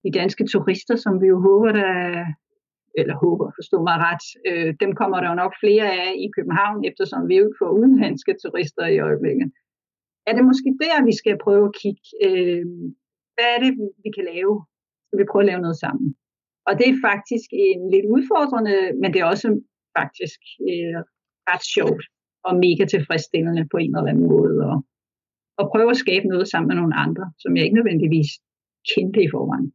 de 0.04 0.10
danske 0.20 0.44
turister, 0.52 0.96
som 0.96 1.14
vi 1.22 1.26
jo 1.26 1.38
håber, 1.48 1.72
der 1.72 2.24
eller 3.00 3.16
håber, 3.24 3.46
forstå 3.58 3.76
mig 3.88 3.96
ret, 4.08 4.24
øh, 4.48 4.70
dem 4.82 4.90
kommer 5.00 5.18
der 5.20 5.28
jo 5.32 5.36
nok 5.42 5.54
flere 5.62 5.86
af 6.02 6.10
i 6.24 6.28
København, 6.36 6.78
eftersom 6.88 7.20
vi 7.28 7.34
jo 7.36 7.44
ikke 7.46 7.60
får 7.62 7.70
udenlandske 7.78 8.32
turister 8.42 8.86
i 8.86 8.98
øjeblikket. 9.08 9.48
Er 10.28 10.32
det 10.34 10.44
måske 10.50 10.70
der, 10.84 11.06
vi 11.08 11.14
skal 11.20 11.42
prøve 11.46 11.64
at 11.68 11.76
kigge, 11.82 12.04
øh, 12.26 12.64
hvad 13.34 13.48
er 13.54 13.58
det, 13.64 13.72
vi 14.04 14.10
kan 14.16 14.24
lave? 14.34 14.54
Skal 15.06 15.18
vi 15.20 15.30
prøve 15.30 15.44
at 15.44 15.50
lave 15.50 15.64
noget 15.66 15.78
sammen? 15.84 16.06
Og 16.68 16.72
det 16.78 16.86
er 16.88 17.04
faktisk 17.10 17.48
en 17.66 17.82
lidt 17.94 18.06
udfordrende, 18.14 18.76
men 19.00 19.08
det 19.12 19.20
er 19.20 19.32
også 19.34 19.48
faktisk 19.98 20.40
øh, 20.70 20.98
ret 21.50 21.64
sjovt 21.76 22.04
og 22.46 22.52
mega 22.64 22.84
tilfredsstillende 22.84 23.64
på 23.72 23.76
en 23.76 23.96
eller 23.96 24.12
anden 24.12 24.28
måde. 24.36 24.56
Og, 24.70 24.76
og 25.60 25.64
prøve 25.72 25.90
at 25.90 26.02
skabe 26.04 26.26
noget 26.32 26.46
sammen 26.48 26.68
med 26.68 26.76
nogle 26.80 26.96
andre, 27.04 27.24
som 27.42 27.56
jeg 27.56 27.64
ikke 27.64 27.78
nødvendigvis 27.80 28.30
kendte 28.92 29.20
i 29.22 29.32
forvejen. 29.34 29.72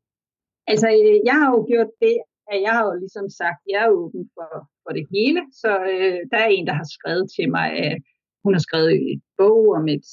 Altså, 0.72 0.88
øh, 1.04 1.18
jeg 1.30 1.36
har 1.42 1.50
jo 1.56 1.60
gjort 1.72 1.92
det, 2.06 2.16
at 2.52 2.58
jeg 2.66 2.74
har 2.78 2.84
jo 2.90 2.94
ligesom 3.04 3.28
sagt, 3.42 3.60
at 3.64 3.72
jeg 3.74 3.82
er 3.86 3.98
åben 4.02 4.24
for, 4.36 4.50
for 4.84 4.92
det 4.98 5.06
hele. 5.16 5.42
Så 5.62 5.72
øh, 5.94 6.20
der 6.32 6.40
er 6.46 6.50
en, 6.56 6.68
der 6.70 6.76
har 6.82 6.88
skrevet 6.98 7.26
til 7.36 7.48
mig, 7.58 7.68
at 7.88 7.98
hun 8.44 8.54
har 8.54 8.64
skrevet 8.68 8.92
et 9.12 9.22
bog 9.38 9.62
om 9.78 9.86
et, 9.96 10.08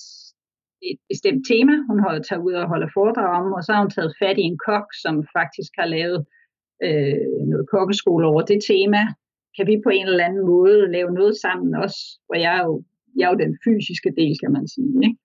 et 0.90 0.99
bestemt 1.12 1.42
tema, 1.50 1.75
hun 1.90 1.99
har 2.04 2.12
taget 2.28 2.47
ud 2.49 2.54
og 2.62 2.69
holde 2.73 2.95
foredrag 2.97 3.30
om, 3.40 3.52
og 3.57 3.62
så 3.62 3.71
har 3.73 3.83
hun 3.83 3.95
taget 3.97 4.16
fat 4.23 4.38
i 4.38 4.45
en 4.50 4.59
kok, 4.66 4.87
som 5.02 5.14
faktisk 5.38 5.73
har 5.80 5.88
lavet 5.97 6.21
øh, 6.87 7.38
noget 7.52 7.66
kokkeskole 7.75 8.25
over 8.30 8.42
det 8.50 8.61
tema, 8.71 9.02
kan 9.61 9.69
vi 9.73 9.85
på 9.87 9.90
en 9.99 10.07
eller 10.07 10.25
anden 10.29 10.45
måde 10.52 10.93
lave 10.97 11.11
noget 11.19 11.35
sammen 11.45 11.71
også, 11.85 12.00
hvor 12.26 12.37
jeg 12.45 12.52
er 12.59 12.64
jo, 12.69 12.75
jeg 13.17 13.25
er 13.26 13.33
jo 13.33 13.43
den 13.45 13.52
fysiske 13.64 14.11
del, 14.21 14.33
kan 14.43 14.52
man 14.57 14.64
sige. 14.75 14.93
Ikke? 15.07 15.19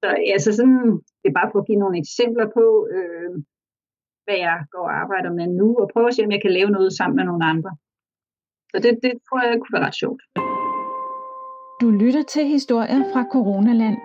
Så 0.00 0.08
altså 0.34 0.50
sådan, 0.58 0.84
det 1.20 1.28
er 1.28 1.38
bare 1.40 1.50
for 1.52 1.58
at 1.60 1.66
give 1.68 1.82
nogle 1.82 1.96
eksempler 2.04 2.46
på, 2.58 2.66
øh, 2.94 3.30
hvad 4.24 4.38
jeg 4.46 4.58
går 4.74 4.84
og 4.90 4.96
arbejder 5.02 5.30
med 5.38 5.46
nu, 5.60 5.68
og 5.80 5.90
prøve 5.94 6.08
at 6.08 6.14
se, 6.14 6.24
om 6.26 6.34
jeg 6.36 6.42
kan 6.42 6.56
lave 6.58 6.70
noget 6.76 6.92
sammen 6.98 7.16
med 7.16 7.24
nogle 7.30 7.44
andre. 7.52 7.70
Så 8.70 8.76
det, 8.84 8.92
det 9.04 9.12
tror 9.26 9.38
jeg 9.42 9.52
kunne 9.60 9.76
være 9.76 9.86
ret 9.88 10.00
sjovt. 10.02 10.22
Du 11.80 11.88
lytter 12.02 12.24
til 12.34 12.44
historier 12.56 13.02
fra 13.12 13.22
Coronaland. 13.34 13.98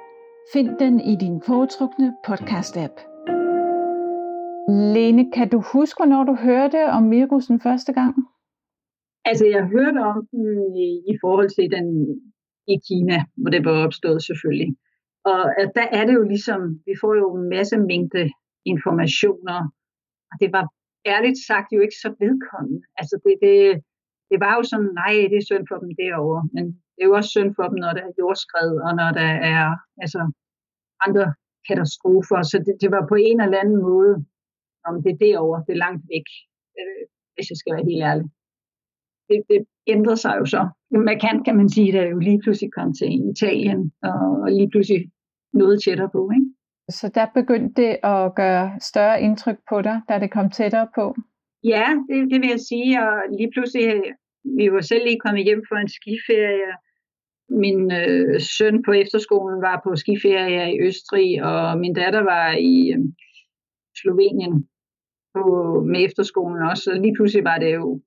Find 0.53 0.69
den 0.83 0.95
i 1.11 1.13
din 1.23 1.37
foretrukne 1.47 2.09
podcast-app. 2.27 2.95
Lene, 4.95 5.23
kan 5.35 5.47
du 5.53 5.59
huske, 5.73 5.97
hvornår 5.99 6.23
du 6.23 6.33
hørte 6.47 6.81
om 6.97 7.11
virusen 7.11 7.59
første 7.59 7.93
gang? 7.93 8.15
Altså, 9.29 9.45
jeg 9.55 9.63
hørte 9.75 9.99
om 10.11 10.19
den 10.31 10.45
i, 10.87 10.89
i 11.11 11.13
forhold 11.23 11.49
til 11.57 11.67
den 11.75 11.87
i 12.73 12.75
Kina, 12.87 13.17
hvor 13.39 13.49
det 13.55 13.61
var 13.67 13.75
opstået 13.85 14.21
selvfølgelig. 14.29 14.71
Og 15.31 15.41
at 15.61 15.69
der 15.77 15.87
er 15.99 16.03
det 16.07 16.15
jo 16.19 16.25
ligesom, 16.33 16.61
vi 16.87 16.93
får 17.01 17.13
jo 17.21 17.27
en 17.39 17.47
masse 17.55 17.77
mængde 17.89 18.23
informationer, 18.73 19.59
og 20.29 20.35
det 20.41 20.49
var 20.57 20.65
ærligt 21.13 21.39
sagt 21.49 21.67
jo 21.75 21.79
ikke 21.85 21.99
så 22.03 22.09
vedkommende. 22.23 22.81
Altså, 22.99 23.15
det, 23.23 23.33
det, 23.43 23.57
det 24.29 24.37
var 24.45 24.53
jo 24.57 24.63
sådan, 24.71 24.91
nej, 25.01 25.13
det 25.31 25.37
er 25.39 25.49
synd 25.49 25.65
for 25.69 25.77
dem 25.83 25.91
derovre, 26.01 26.43
men 26.55 26.63
det 26.93 27.01
er 27.01 27.09
jo 27.09 27.17
også 27.19 27.31
synd 27.35 27.51
for 27.57 27.65
dem, 27.69 27.77
når 27.83 27.91
der 27.97 28.03
er 28.05 28.17
jordskred, 28.19 28.73
og 28.87 28.91
når 28.99 29.09
der 29.19 29.31
er 29.53 29.65
altså, 30.03 30.21
andre 31.05 31.25
katastrofer. 31.67 32.39
Så 32.51 32.57
det, 32.65 32.73
det 32.81 32.89
var 32.95 33.03
på 33.11 33.15
en 33.27 33.39
eller 33.41 33.61
anden 33.63 33.81
måde, 33.89 34.13
om 34.87 34.93
det 35.03 35.11
er 35.11 35.23
derovre, 35.27 35.63
det 35.65 35.73
er 35.73 35.83
langt 35.85 36.03
væk, 36.13 36.27
øh, 36.79 37.03
hvis 37.33 37.49
jeg 37.51 37.57
skal 37.59 37.73
være 37.75 37.89
helt 37.91 38.05
ærlig. 38.11 38.27
Det, 39.29 39.43
det 39.49 39.65
ændrede 39.87 40.17
sig 40.17 40.35
jo 40.39 40.45
så. 40.45 40.69
Man 40.91 41.19
kan, 41.19 41.43
kan 41.43 41.55
man 41.57 41.69
sige, 41.69 41.99
at 41.99 42.11
jo 42.11 42.19
lige 42.19 42.41
pludselig 42.43 42.71
kom 42.73 42.93
til 42.93 43.09
Italien, 43.31 43.91
og 44.03 44.51
lige 44.51 44.69
pludselig 44.69 45.11
noget 45.53 45.83
tættere 45.83 46.09
på. 46.09 46.31
Ikke? 46.35 46.49
Så 46.89 47.11
der 47.15 47.25
begyndte 47.33 47.81
det 47.81 47.97
at 48.03 48.35
gøre 48.35 48.71
større 48.79 49.21
indtryk 49.21 49.57
på 49.69 49.81
dig, 49.81 50.01
da 50.09 50.19
det 50.19 50.31
kom 50.31 50.49
tættere 50.49 50.87
på? 50.95 51.15
Ja, 51.63 51.87
det, 52.09 52.31
det 52.31 52.41
vil 52.41 52.49
jeg 52.49 52.59
sige. 52.59 53.01
Og 53.03 53.13
lige 53.37 53.51
pludselig, 53.51 53.87
vi 54.57 54.71
var 54.71 54.81
selv 54.81 55.03
lige 55.05 55.19
kommet 55.25 55.43
hjem 55.43 55.63
fra 55.69 55.81
en 55.81 55.89
skiferie. 55.89 56.71
Min 57.49 57.91
øh, 57.91 58.41
søn 58.41 58.83
på 58.83 58.91
efterskolen 58.91 59.61
var 59.61 59.81
på 59.83 59.95
skiferie 59.95 60.73
i 60.73 60.79
Østrig, 60.87 61.43
og 61.43 61.79
min 61.79 61.93
datter 61.93 62.23
var 62.33 62.51
i 62.51 62.93
øh, 62.95 63.03
Slovenien 64.01 64.67
på, 65.35 65.43
med 65.91 66.05
efterskolen 66.05 66.61
også. 66.69 66.83
Så 66.83 66.93
lige 66.93 67.15
pludselig 67.15 67.43
var 67.43 67.57
det 67.57 67.73
jo, 67.73 68.01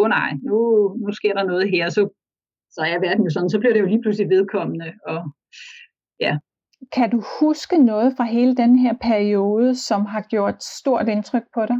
åh 0.00 0.04
oh, 0.04 0.08
nej, 0.08 0.30
nu, 0.48 0.56
nu 1.02 1.12
sker 1.12 1.34
der 1.34 1.44
noget 1.44 1.70
her. 1.70 1.84
Så, 1.96 2.02
så 2.74 2.80
er 2.92 2.98
verden 3.06 3.24
jo 3.24 3.30
sådan, 3.30 3.50
så 3.50 3.58
bliver 3.58 3.74
det 3.74 3.80
jo 3.80 3.90
lige 3.92 4.02
pludselig 4.02 4.30
vedkommende. 4.30 4.88
Og, 5.06 5.20
ja. 6.20 6.32
Kan 6.96 7.10
du 7.10 7.22
huske 7.40 7.76
noget 7.92 8.08
fra 8.16 8.24
hele 8.24 8.54
den 8.62 8.78
her 8.78 8.94
periode, 9.10 9.74
som 9.88 10.00
har 10.06 10.22
gjort 10.34 10.58
stort 10.62 11.08
indtryk 11.08 11.46
på 11.54 11.62
dig? 11.70 11.78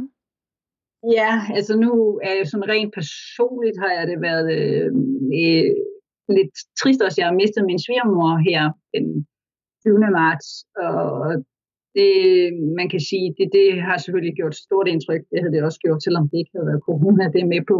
Ja, 1.17 1.31
altså 1.57 1.73
nu 1.83 1.91
er 2.23 2.33
jeg 2.37 2.47
sådan 2.47 2.69
rent 2.69 2.93
personligt 2.99 3.77
har 3.83 3.91
jeg 3.97 4.07
det 4.11 4.21
været 4.29 4.47
øh, 4.57 4.89
øh, 5.41 5.71
lidt 6.37 6.55
trist 6.81 7.01
også. 7.01 7.17
Jeg 7.21 7.27
har 7.27 7.41
mistet 7.41 7.65
min 7.65 7.83
svigermor 7.85 8.31
her 8.49 8.63
den 8.93 9.05
20. 9.81 9.99
marts, 10.19 10.49
og 10.85 11.05
det, 11.97 12.11
man 12.79 12.87
kan 12.93 13.01
sige, 13.09 13.27
det, 13.37 13.47
det 13.57 13.67
har 13.87 13.97
selvfølgelig 13.97 14.35
gjort 14.39 14.55
stort 14.65 14.87
indtryk. 14.93 15.23
Det 15.31 15.37
havde 15.39 15.53
det 15.55 15.63
også 15.67 15.79
gjort, 15.85 16.03
selvom 16.03 16.29
det 16.29 16.37
ikke 16.37 16.53
havde 16.55 16.69
været 16.71 16.87
corona, 16.89 17.23
det 17.33 17.41
er 17.41 17.53
med 17.55 17.63
på. 17.71 17.77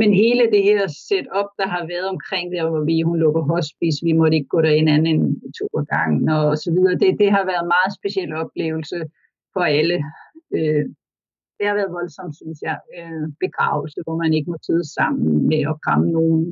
Men 0.00 0.10
hele 0.24 0.44
det 0.54 0.62
her 0.70 0.82
setup, 1.08 1.50
der 1.60 1.66
har 1.74 1.82
været 1.92 2.08
omkring 2.14 2.46
det, 2.52 2.60
hvor 2.70 2.84
vi, 2.90 2.96
hun 3.08 3.18
lukker 3.24 3.42
hospice, 3.52 4.04
vi 4.08 4.12
måtte 4.20 4.36
ikke 4.36 4.52
gå 4.54 4.60
derind 4.66 4.88
anden 4.94 5.12
end 5.12 5.22
to 5.58 5.66
gangen 5.94 6.28
og 6.28 6.58
så 6.64 6.68
videre. 6.76 7.00
Det, 7.02 7.10
det 7.22 7.28
har 7.36 7.44
været 7.50 7.62
en 7.62 7.74
meget 7.76 7.92
speciel 7.98 8.30
oplevelse 8.42 8.98
for 9.54 9.64
alle. 9.78 9.98
Øh, 10.56 10.84
det 11.58 11.64
har 11.68 11.76
været 11.80 11.96
voldsomt, 11.98 12.34
synes 12.42 12.58
jeg, 12.68 12.78
øh, 12.98 13.26
begravelse, 13.44 13.98
hvor 14.04 14.16
man 14.22 14.32
ikke 14.36 14.50
må 14.52 14.56
sidde 14.68 14.86
sammen 14.98 15.28
med 15.50 15.62
at 15.72 15.80
kramme 15.84 16.06
nogen, 16.16 16.42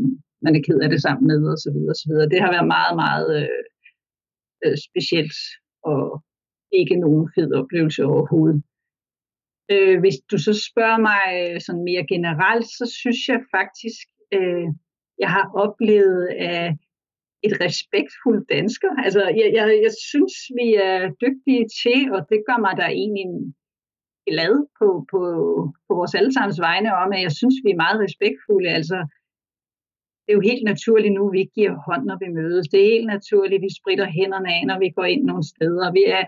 man 0.44 0.56
er 0.56 0.62
ked 0.66 0.78
af 0.84 0.90
det 0.90 1.00
sammen 1.06 1.26
med, 1.30 1.40
og 1.52 1.58
så 1.64 1.68
videre, 1.74 1.94
og 1.94 2.00
så 2.02 2.06
videre. 2.10 2.30
Det 2.32 2.40
har 2.44 2.50
været 2.56 2.68
meget, 2.76 2.94
meget 3.04 3.28
øh, 3.40 3.62
øh, 4.64 4.76
specielt, 4.88 5.38
og 5.92 6.02
ikke 6.80 6.96
nogen 6.96 7.30
fed 7.34 7.52
oplevelse 7.60 8.04
overhovedet. 8.04 8.62
Øh, 9.72 10.00
hvis 10.00 10.18
du 10.30 10.36
så 10.38 10.52
spørger 10.68 11.00
mig 11.10 11.24
øh, 11.40 11.60
sådan 11.60 11.84
mere 11.90 12.06
generelt, 12.14 12.66
så 12.78 12.84
synes 13.00 13.20
jeg 13.28 13.40
faktisk, 13.56 14.06
øh, 14.36 14.66
jeg 15.18 15.30
har 15.36 15.46
oplevet 15.64 16.26
af 16.26 16.76
et 17.46 17.54
respektfuldt 17.64 18.44
dansker. 18.56 18.92
Altså, 19.04 19.22
jeg, 19.40 19.48
jeg, 19.58 19.66
jeg 19.86 19.92
synes, 20.10 20.34
vi 20.58 20.68
er 20.88 21.00
dygtige 21.24 21.64
til, 21.82 22.00
og 22.14 22.20
det 22.30 22.40
gør 22.48 22.58
mig 22.66 22.74
da 22.80 22.86
egentlig 23.02 23.26
glad 24.30 24.54
på, 24.78 24.88
på, 25.12 25.20
på 25.86 25.92
vores 25.98 26.14
allesammens 26.14 26.60
vegne 26.60 26.90
om, 27.02 27.08
at 27.12 27.22
jeg 27.26 27.32
synes, 27.40 27.56
vi 27.64 27.70
er 27.70 27.82
meget 27.84 28.02
respektfulde. 28.04 28.68
Altså, 28.78 28.98
det 30.22 30.30
er 30.30 30.38
jo 30.38 30.48
helt 30.50 30.64
naturligt 30.72 31.14
nu, 31.14 31.22
vi 31.30 31.38
ikke 31.40 31.58
giver 31.60 31.74
hånd, 31.88 32.04
når 32.10 32.18
vi 32.24 32.28
mødes. 32.40 32.68
Det 32.68 32.78
er 32.80 32.94
helt 32.94 33.10
naturligt, 33.16 33.60
at 33.60 33.66
vi 33.66 33.78
spritter 33.80 34.06
hænderne 34.18 34.50
af, 34.56 34.62
når 34.66 34.78
vi 34.84 34.88
går 34.96 35.04
ind 35.14 35.24
nogle 35.24 35.46
steder. 35.54 35.92
Vi 35.98 36.04
er, 36.18 36.24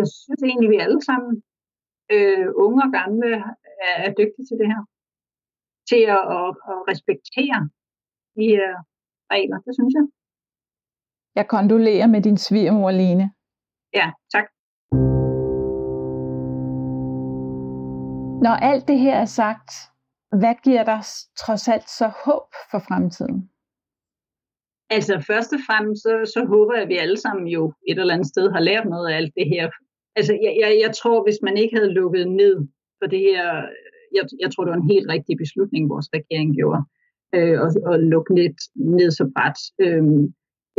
jeg 0.00 0.08
synes 0.22 0.42
egentlig, 0.48 0.70
vi 0.74 0.78
alle 0.86 1.00
sammen, 1.10 1.32
øh, 2.14 2.46
unge 2.64 2.80
og 2.86 2.90
gamle, 2.98 3.28
er, 3.86 3.94
er 4.06 4.10
dygtige 4.20 4.46
til 4.48 4.56
det 4.60 4.68
her. 4.72 4.82
Til 5.90 6.02
at, 6.16 6.22
at, 6.38 6.48
at 6.72 6.78
respektere 6.90 7.58
de 8.36 8.44
her 8.54 8.70
regler, 9.34 9.58
det 9.66 9.72
synes 9.78 9.92
jeg. 9.98 10.06
Jeg 11.38 11.46
kondolerer 11.48 12.06
med 12.06 12.22
din 12.22 12.38
svigermor, 12.46 12.90
Lene. 12.90 13.26
Ja, 13.98 14.06
tak. 14.34 14.46
Når 18.46 18.54
alt 18.70 18.88
det 18.88 18.98
her 18.98 19.16
er 19.24 19.30
sagt, 19.42 19.70
hvad 20.40 20.54
giver 20.64 20.84
dig 20.84 21.00
trods 21.42 21.68
alt 21.68 21.88
så 21.90 22.06
håb 22.24 22.48
for 22.70 22.78
fremtiden? 22.88 23.50
Altså 24.90 25.24
først 25.30 25.52
og 25.52 25.60
fremmest, 25.66 26.02
så, 26.02 26.12
så 26.34 26.40
håber 26.52 26.74
jeg, 26.74 26.82
at 26.82 26.88
vi 26.88 26.96
alle 26.96 27.16
sammen 27.24 27.46
jo 27.46 27.62
et 27.88 27.98
eller 27.98 28.14
andet 28.14 28.28
sted 28.34 28.50
har 28.50 28.60
lært 28.60 28.86
noget 28.88 29.06
af 29.10 29.16
alt 29.16 29.34
det 29.34 29.46
her. 29.54 29.70
Altså 30.18 30.32
jeg, 30.44 30.52
jeg, 30.62 30.70
jeg 30.84 30.92
tror, 31.00 31.18
hvis 31.26 31.40
man 31.46 31.56
ikke 31.62 31.76
havde 31.76 31.96
lukket 32.00 32.26
ned 32.42 32.56
for 32.98 33.06
det 33.12 33.20
her, 33.28 33.46
jeg, 34.16 34.24
jeg 34.42 34.50
tror, 34.50 34.64
det 34.64 34.72
var 34.74 34.82
en 34.82 34.94
helt 34.94 35.08
rigtig 35.14 35.36
beslutning, 35.44 35.92
vores 35.94 36.08
regering 36.18 36.50
gjorde, 36.58 36.82
øh, 37.36 37.56
og, 37.64 37.68
og 37.90 37.96
lukke 38.12 38.34
ned, 38.34 38.54
ned 38.98 39.10
så 39.18 39.24
bredt. 39.34 39.60
Øh, 39.84 40.04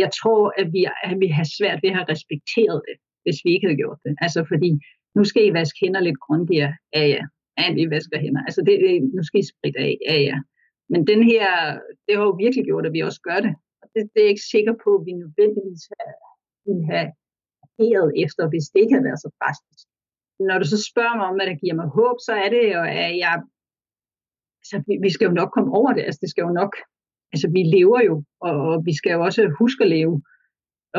jeg 0.03 0.09
tror, 0.19 0.41
at 0.61 0.67
vi, 0.75 0.81
at 1.09 1.17
vi 1.23 1.27
har 1.37 1.47
svært 1.57 1.79
ved 1.81 1.89
at 1.89 1.97
have 1.97 2.11
respekteret 2.13 2.79
det, 2.87 2.95
hvis 3.23 3.39
vi 3.43 3.49
ikke 3.53 3.65
havde 3.67 3.81
gjort 3.83 3.99
det. 4.05 4.13
Altså 4.25 4.41
fordi, 4.51 4.71
nu 5.17 5.23
skal 5.29 5.43
I 5.45 5.55
vaske 5.59 5.79
hænder 5.83 6.01
lidt 6.07 6.19
grundigere. 6.25 6.73
Ja, 6.95 7.03
ja, 7.13 7.21
ja, 7.59 7.65
I 7.83 7.89
vasker 7.95 8.19
hænder. 8.25 8.41
Altså 8.47 8.61
det, 8.67 8.75
det, 8.83 8.93
nu 9.17 9.21
skal 9.23 9.39
I 9.39 9.51
spritte 9.53 9.79
af. 9.87 9.95
Ja, 10.09 10.15
ja. 10.29 10.37
Men 10.91 11.01
den 11.11 11.21
her, 11.31 11.47
det 12.05 12.13
har 12.17 12.23
jo 12.29 12.35
virkelig 12.43 12.65
gjort, 12.65 12.85
at 12.85 12.93
vi 12.93 13.01
også 13.09 13.21
gør 13.29 13.39
det. 13.45 13.53
Og 13.81 13.87
det, 13.93 14.01
det 14.11 14.19
er 14.19 14.25
jeg 14.27 14.33
ikke 14.35 14.51
sikker 14.55 14.73
på, 14.83 14.89
at 14.97 15.05
vi 15.07 15.13
nødvendigvis 15.23 15.83
har, 15.91 16.11
ville 16.65 16.85
have 16.91 17.09
reageret 17.79 18.11
efter, 18.23 18.43
hvis 18.51 18.65
det 18.71 18.79
ikke 18.81 18.93
havde 18.95 19.09
været 19.09 19.23
så 19.25 19.29
drastisk. 19.39 19.85
Når 20.49 20.57
du 20.59 20.65
så 20.73 20.79
spørger 20.91 21.15
mig 21.17 21.25
om, 21.29 21.35
hvad 21.37 21.47
der 21.51 21.61
giver 21.61 21.75
mig 21.79 21.87
håb, 21.99 22.17
så 22.27 22.33
er 22.43 22.49
det 22.55 22.63
jo, 22.75 22.81
at 23.03 23.11
jeg, 23.23 23.35
altså, 24.61 24.75
vi, 24.87 24.93
vi 25.05 25.09
skal 25.15 25.27
jo 25.29 25.33
nok 25.39 25.51
komme 25.55 25.71
over 25.79 25.91
det. 25.93 26.03
Altså, 26.07 26.19
det 26.23 26.29
skal 26.29 26.43
jo 26.47 26.53
nok, 26.61 26.73
altså, 27.33 27.47
vi 27.55 27.61
lever 27.75 27.99
jo, 28.09 28.15
og, 28.47 28.55
og 28.69 28.77
vi 28.87 28.93
skal 28.99 29.11
jo 29.15 29.21
også 29.27 29.41
huske 29.61 29.83
at 29.83 29.91
leve. 29.97 30.15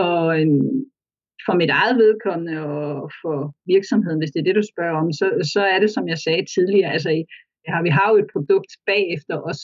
Og 0.05 0.23
øhm, 0.41 0.73
for 1.47 1.55
mit 1.61 1.73
eget 1.81 1.97
vedkommende 2.05 2.57
og 2.67 3.11
for 3.23 3.37
virksomheden, 3.75 4.19
hvis 4.21 4.33
det 4.33 4.41
er 4.41 4.49
det, 4.49 4.61
du 4.61 4.67
spørger 4.73 4.97
om, 5.03 5.09
så, 5.21 5.27
så 5.55 5.63
er 5.73 5.79
det, 5.81 5.91
som 5.97 6.05
jeg 6.13 6.19
sagde 6.19 6.45
tidligere, 6.55 6.93
altså 6.97 7.11
har, 7.73 7.83
vi 7.83 7.93
har 7.99 8.07
jo 8.11 8.17
et 8.23 8.33
produkt 8.35 8.73
bagefter 8.87 9.35
os, 9.51 9.61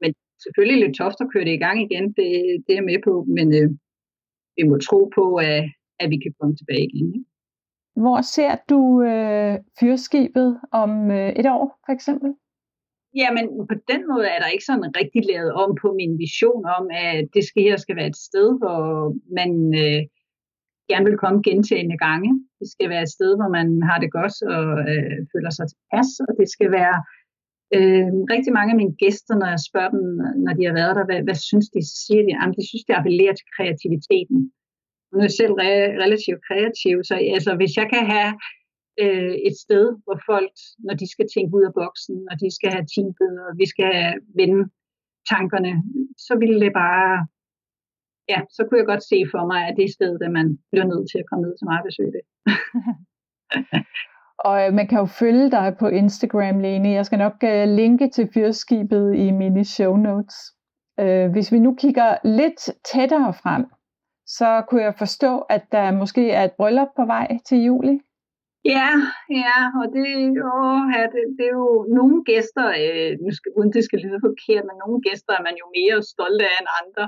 men 0.00 0.10
selvfølgelig 0.44 0.78
lidt 0.80 0.96
toft 0.96 1.18
at 1.20 1.30
køre 1.32 1.44
det 1.48 1.54
i 1.56 1.64
gang 1.66 1.78
igen, 1.86 2.06
det, 2.18 2.28
det 2.64 2.70
er 2.72 2.80
jeg 2.80 2.90
med 2.90 3.00
på, 3.08 3.14
men 3.36 3.46
øh, 3.58 3.70
vi 4.56 4.62
må 4.70 4.76
tro 4.88 5.00
på, 5.18 5.24
at, 5.50 5.62
at 6.00 6.10
vi 6.10 6.18
kan 6.24 6.32
komme 6.40 6.56
tilbage 6.56 6.86
igen. 6.92 7.08
Ikke? 7.14 7.30
Hvor 8.02 8.20
ser 8.20 8.54
du 8.70 8.80
øh, 9.10 9.54
fyrskibet 9.80 10.60
om 10.72 11.10
øh, 11.10 11.30
et 11.40 11.46
år, 11.56 11.66
for 11.86 11.92
eksempel? 11.92 12.30
Jamen, 13.20 13.44
på 13.70 13.74
den 13.90 14.02
måde 14.10 14.26
er 14.34 14.38
der 14.40 14.54
ikke 14.54 14.68
sådan 14.70 14.96
rigtig 15.00 15.22
lavet 15.32 15.52
om 15.62 15.70
på 15.82 15.88
min 16.00 16.18
vision 16.24 16.64
om, 16.78 16.84
at 17.06 17.24
det 17.34 17.42
skal 17.44 17.62
her 17.62 17.76
skal 17.76 17.96
være 17.96 18.10
et 18.14 18.22
sted, 18.28 18.48
hvor 18.60 18.82
man 19.38 19.50
øh, 19.82 20.02
gerne 20.90 21.06
vil 21.08 21.22
komme 21.24 21.38
gentagende 21.48 21.98
gange. 22.06 22.30
Det 22.60 22.68
skal 22.74 22.88
være 22.92 23.04
et 23.06 23.14
sted, 23.16 23.30
hvor 23.38 23.50
man 23.58 23.68
har 23.88 23.98
det 24.02 24.10
godt 24.18 24.36
og 24.54 24.66
øh, 24.90 25.18
føler 25.32 25.52
sig 25.58 25.66
tilpas, 25.68 26.10
og 26.26 26.32
det 26.40 26.48
skal 26.54 26.70
være 26.80 26.96
øh, 27.76 28.10
rigtig 28.34 28.52
mange 28.58 28.70
af 28.72 28.78
mine 28.82 28.96
gæster, 29.02 29.34
når 29.38 29.48
jeg 29.54 29.62
spørger 29.68 29.92
dem, 29.96 30.06
når 30.44 30.52
de 30.58 30.64
har 30.68 30.74
været 30.80 30.96
der, 30.98 31.04
hvad, 31.08 31.20
hvad 31.26 31.38
synes 31.48 31.68
de, 31.74 31.80
så 31.90 31.94
siger 32.04 32.22
de, 32.26 32.32
at 32.42 32.54
de 32.58 32.64
synes, 32.68 32.84
det 32.88 32.94
appellerer 32.98 33.34
til 33.36 33.48
kreativiteten. 33.56 34.38
Nu 35.08 35.14
er 35.18 35.26
jeg 35.28 35.38
selv 35.40 35.54
re- 35.62 35.94
relativt 36.04 36.40
kreativ, 36.48 36.94
så 37.08 37.14
altså, 37.36 37.50
hvis 37.60 37.72
jeg 37.80 37.86
kan 37.94 38.04
have 38.14 38.32
øh, 39.02 39.34
et 39.48 39.56
sted, 39.64 39.86
hvor 40.04 40.18
folk, 40.30 40.54
når 40.86 40.94
de 41.00 41.06
skal 41.14 41.26
tænke 41.34 41.52
ud 41.58 41.64
af 41.68 41.74
boksen, 41.80 42.16
når 42.28 42.36
de 42.42 42.48
skal 42.56 42.70
have 42.76 42.86
teambøder, 42.92 43.44
og 43.50 43.54
vi 43.62 43.66
skal 43.74 43.94
vende 44.40 44.62
tankerne, 45.32 45.72
så 46.26 46.32
ville 46.40 46.58
det 46.64 46.72
bare 46.84 47.10
ja, 48.32 48.40
så 48.50 48.60
kunne 48.64 48.78
jeg 48.78 48.86
godt 48.92 49.04
se 49.12 49.18
for 49.32 49.42
mig, 49.52 49.60
at 49.68 49.74
det 49.76 49.84
er 49.84 49.96
stedet, 49.98 50.22
at 50.22 50.32
man 50.38 50.58
bliver 50.70 50.86
nødt 50.92 51.06
til 51.10 51.18
at 51.18 51.28
komme 51.28 51.42
ned 51.46 51.54
til 51.56 51.66
mig 51.68 51.76
og 51.80 51.86
besøge 51.88 52.12
det. 52.16 52.24
og 54.48 54.56
øh, 54.62 54.74
man 54.78 54.86
kan 54.88 54.98
jo 54.98 55.06
følge 55.22 55.50
dig 55.50 55.76
på 55.80 55.86
Instagram, 55.88 56.58
Lene. 56.58 56.88
Jeg 56.98 57.06
skal 57.06 57.18
nok 57.18 57.36
øh, 57.44 57.68
linke 57.68 58.10
til 58.10 58.28
fyrskibet 58.34 59.14
i 59.24 59.30
mine 59.30 59.64
show 59.64 59.96
notes. 59.96 60.36
Uh, 61.02 61.26
hvis 61.32 61.52
vi 61.52 61.58
nu 61.58 61.74
kigger 61.74 62.16
lidt 62.24 62.60
tættere 62.92 63.32
frem, 63.42 63.64
så 64.26 64.48
kunne 64.68 64.82
jeg 64.88 64.94
forstå, 65.04 65.32
at 65.56 65.64
der 65.72 65.98
måske 66.02 66.24
er 66.38 66.44
et 66.44 66.56
bryllup 66.58 66.90
på 66.96 67.04
vej 67.14 67.26
til 67.48 67.58
juli. 67.68 67.94
Ja, 68.74 68.90
ja, 69.42 69.58
og 69.80 69.86
det, 69.96 70.10
åh, 70.52 70.82
ja, 70.94 71.02
det, 71.14 71.22
det 71.38 71.46
er 71.50 71.56
jo 71.62 71.70
nogle 71.98 72.18
gæster, 72.30 72.66
øh, 72.82 73.10
nu 73.24 73.30
skal, 73.36 73.50
uden 73.58 73.72
det 73.76 73.82
skal 73.88 74.00
lyde 74.04 74.20
forkert, 74.28 74.64
men 74.68 74.76
nogle 74.82 74.98
gæster 75.06 75.32
er 75.38 75.44
man 75.48 75.56
jo 75.62 75.66
mere 75.78 75.98
stolt 76.12 76.40
af 76.48 76.54
end 76.60 76.70
andre. 76.82 77.04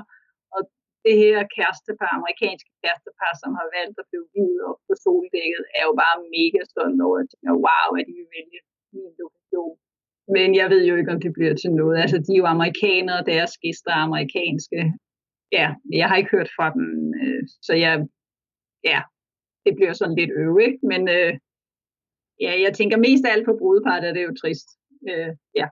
Og 0.55 0.61
det 1.05 1.15
her 1.23 1.37
kærestepar, 1.55 2.11
amerikanske 2.19 2.71
kærestepar, 2.81 3.31
som 3.41 3.51
har 3.59 3.67
valgt 3.77 3.97
at 4.01 4.09
blive 4.09 4.27
videt 4.35 4.61
op 4.69 4.79
på 4.87 4.93
soldækket, 5.03 5.63
er 5.77 5.83
jo 5.89 5.93
bare 6.03 6.17
mega 6.37 6.61
stolt 6.73 6.99
over, 7.05 7.17
at 7.21 7.27
tænker, 7.31 7.53
wow, 7.65 7.89
at 7.99 8.05
de 8.09 8.13
vil 8.19 8.29
vælge 8.37 8.59
min 8.95 9.11
lokation. 9.21 9.75
Men 10.35 10.47
jeg 10.59 10.67
ved 10.73 10.83
jo 10.89 10.95
ikke, 10.99 11.13
om 11.15 11.21
det 11.25 11.31
bliver 11.37 11.55
til 11.61 11.71
noget. 11.81 11.97
Altså, 12.03 12.17
de 12.25 12.31
er 12.33 12.41
jo 12.43 12.47
amerikanere, 12.55 13.27
deres 13.33 13.53
gæster 13.63 13.91
er 13.97 14.01
amerikanske. 14.09 14.79
Ja, 15.51 15.73
jeg 15.93 16.07
har 16.09 16.15
ikke 16.15 16.29
hørt 16.31 16.49
fra 16.57 16.73
dem, 16.73 17.13
øh, 17.23 17.43
så 17.61 17.73
jeg, 17.73 18.07
ja, 18.83 19.01
det 19.65 19.75
bliver 19.75 19.93
sådan 19.93 20.15
lidt 20.15 20.31
øvrigt, 20.35 20.83
men 20.83 21.01
øh, 21.09 21.33
ja, 22.41 22.51
jeg 22.65 22.73
tænker 22.73 22.97
mest 22.97 23.25
af 23.25 23.31
alt 23.31 23.45
på 23.45 23.55
brudeparret, 23.59 24.09
er 24.09 24.13
det 24.13 24.23
jo 24.23 24.33
trist. 24.41 24.67
Øh, 25.09 25.35
ja. 25.55 25.67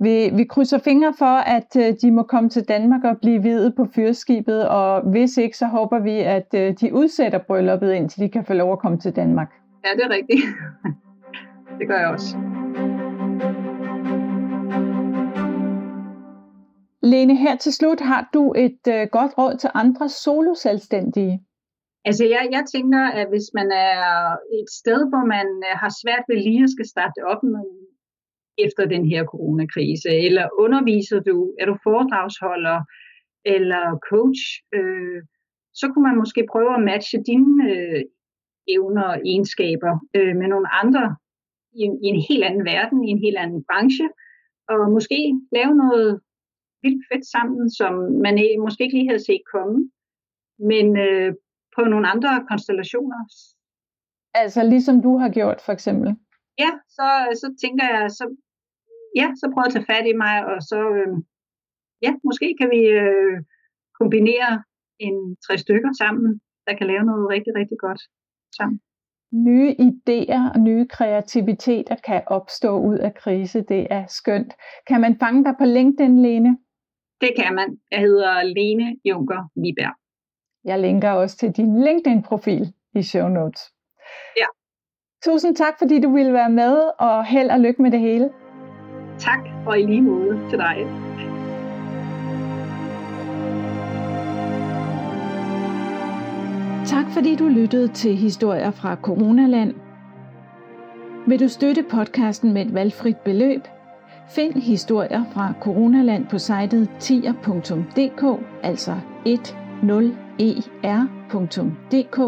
Vi, 0.00 0.30
vi 0.36 0.44
krydser 0.44 0.78
fingre 0.78 1.14
for, 1.18 1.36
at 1.56 1.76
øh, 1.76 1.94
de 2.02 2.10
må 2.10 2.22
komme 2.22 2.50
til 2.50 2.68
Danmark 2.68 3.04
og 3.04 3.18
blive 3.20 3.42
videt 3.42 3.74
på 3.76 3.86
fyrskibet, 3.94 4.68
og 4.68 5.10
hvis 5.10 5.36
ikke, 5.36 5.56
så 5.56 5.66
håber 5.66 5.98
vi, 5.98 6.18
at 6.18 6.48
øh, 6.54 6.74
de 6.80 6.94
udsætter 6.94 7.38
brylluppet, 7.38 7.92
indtil 7.92 8.22
de 8.22 8.28
kan 8.28 8.44
få 8.44 8.52
lov 8.52 8.72
at 8.72 8.78
komme 8.78 8.98
til 8.98 9.16
Danmark. 9.16 9.52
Ja, 9.84 9.90
det 9.96 10.04
er 10.04 10.10
rigtigt. 10.10 10.42
det 11.78 11.88
gør 11.88 11.98
jeg 11.98 12.08
også. 12.08 12.36
Lene, 17.02 17.36
her 17.36 17.56
til 17.56 17.72
slut 17.72 18.00
har 18.00 18.30
du 18.34 18.52
et 18.66 18.82
øh, 18.88 19.08
godt 19.16 19.32
råd 19.38 19.56
til 19.56 19.70
andre 19.74 20.08
soloselvstændige. 20.08 21.44
Altså 22.04 22.24
jeg, 22.24 22.48
jeg 22.56 22.64
tænker, 22.74 23.02
at 23.20 23.28
hvis 23.28 23.48
man 23.54 23.68
er 23.72 24.02
et 24.58 24.70
sted, 24.80 25.00
hvor 25.10 25.24
man 25.36 25.48
øh, 25.68 25.74
har 25.82 25.92
svært 26.02 26.24
ved 26.28 26.36
lige 26.36 26.64
at 26.64 26.70
skal 26.70 26.86
starte 26.94 27.20
op 27.32 27.42
med, 27.42 27.66
efter 28.58 28.84
den 28.86 29.04
her 29.12 29.24
coronakrise, 29.24 30.08
eller 30.08 30.48
underviser 30.64 31.20
du, 31.20 31.54
er 31.60 31.66
du 31.66 31.76
foredragsholder 31.82 32.78
eller 33.44 33.84
coach, 34.10 34.42
øh, 34.76 35.22
så 35.74 35.84
kunne 35.88 36.06
man 36.08 36.16
måske 36.22 36.46
prøve 36.52 36.74
at 36.74 36.82
matche 36.82 37.18
dine 37.30 37.52
øh, 37.72 38.02
evner 38.68 39.04
og 39.12 39.18
egenskaber 39.26 39.92
øh, 40.16 40.36
med 40.40 40.48
nogle 40.48 40.68
andre 40.82 41.16
i 41.78 41.80
en, 41.86 41.94
i 42.04 42.06
en 42.14 42.20
helt 42.28 42.44
anden 42.44 42.64
verden, 42.64 43.04
i 43.04 43.10
en 43.10 43.22
helt 43.26 43.38
anden 43.44 43.64
branche, 43.68 44.08
og 44.68 44.92
måske 44.96 45.20
lave 45.52 45.74
noget 45.84 46.20
vildt 46.82 47.04
fedt 47.10 47.26
sammen, 47.34 47.70
som 47.78 47.92
man 48.24 48.34
måske 48.64 48.84
ikke 48.84 48.96
lige 48.98 49.10
havde 49.10 49.26
set 49.28 49.44
komme, 49.54 49.76
men 50.70 50.86
øh, 51.06 51.30
på 51.76 51.80
nogle 51.92 52.06
andre 52.14 52.32
konstellationer. 52.50 53.20
Altså 54.34 54.60
ligesom 54.72 55.02
du 55.02 55.12
har 55.22 55.30
gjort 55.38 55.60
for 55.66 55.72
eksempel? 55.72 56.08
Ja, 56.58 56.70
så, 56.96 57.08
så 57.40 57.46
tænker 57.62 57.84
jeg, 57.94 58.10
så, 58.10 58.24
ja, 59.20 59.26
så 59.40 59.50
prøv 59.54 59.64
at 59.66 59.72
tage 59.72 59.90
fat 59.92 60.06
i 60.12 60.16
mig, 60.24 60.36
og 60.50 60.58
så, 60.70 60.80
øh, 61.00 61.12
ja, 62.02 62.12
måske 62.28 62.46
kan 62.60 62.68
vi 62.74 62.82
øh, 63.02 63.36
kombinere 64.00 64.62
en 65.06 65.36
tre 65.46 65.58
stykker 65.58 65.92
sammen, 66.02 66.40
der 66.66 66.74
kan 66.76 66.86
lave 66.86 67.04
noget 67.04 67.28
rigtig, 67.34 67.52
rigtig 67.60 67.78
godt 67.78 68.02
sammen. 68.58 68.80
Nye 69.32 69.70
idéer 69.88 70.44
og 70.54 70.60
nye 70.60 70.86
kreativiteter 70.88 71.96
kan 72.08 72.22
opstå 72.26 72.80
ud 72.80 72.98
af 72.98 73.14
krise. 73.14 73.62
Det 73.62 73.86
er 73.90 74.04
skønt. 74.06 74.52
Kan 74.86 75.00
man 75.00 75.18
fange 75.18 75.44
dig 75.44 75.54
på 75.58 75.64
LinkedIn, 75.64 76.22
Lene? 76.22 76.58
Det 77.22 77.30
kan 77.36 77.54
man. 77.54 77.78
Jeg 77.90 78.00
hedder 78.00 78.42
Lene 78.42 78.96
Junker 79.04 79.50
Viberg. 79.56 79.94
Jeg 80.64 80.80
linker 80.80 81.10
også 81.10 81.36
til 81.36 81.52
din 81.52 81.84
LinkedIn-profil 81.84 82.72
i 82.94 83.02
show 83.02 83.28
notes. 83.28 83.60
Ja. 84.36 84.46
Tusind 85.24 85.56
tak, 85.56 85.74
fordi 85.78 86.00
du 86.00 86.12
ville 86.14 86.32
være 86.32 86.50
med, 86.50 86.90
og 86.98 87.24
held 87.24 87.50
og 87.50 87.60
lykke 87.60 87.82
med 87.82 87.90
det 87.90 88.00
hele. 88.00 88.30
Tak, 89.18 89.38
og 89.66 89.80
i 89.80 89.82
lige 89.82 90.02
måde 90.02 90.50
til 90.50 90.58
dig. 90.58 90.76
Tak 96.86 97.06
fordi 97.14 97.36
du 97.36 97.48
lyttede 97.48 97.88
til 97.88 98.16
historier 98.16 98.70
fra 98.70 98.96
Coronaland. 98.96 99.74
Vil 101.26 101.40
du 101.40 101.48
støtte 101.48 101.82
podcasten 101.90 102.52
med 102.52 102.66
et 102.66 102.74
valgfrit 102.74 103.16
beløb? 103.16 103.62
Find 104.28 104.54
historier 104.54 105.24
fra 105.32 105.52
Coronaland 105.60 106.26
på 106.26 106.38
sitet 106.38 106.88
tier.dk, 107.00 108.24
altså 108.62 108.94
10er.dk, 110.40 112.18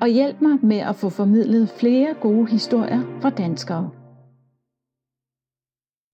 og 0.00 0.08
hjælp 0.08 0.40
mig 0.40 0.58
med 0.62 0.78
at 0.78 0.96
få 0.96 1.10
formidlet 1.10 1.68
flere 1.68 2.14
gode 2.20 2.50
historier 2.50 3.00
fra 3.20 3.30
danskere. 3.30 3.90